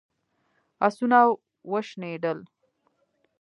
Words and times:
آسونه 0.85 1.19
وشڼېدل. 1.71 2.39